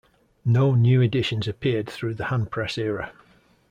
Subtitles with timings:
[0.45, 3.11] No new editions appeared through the handpress era.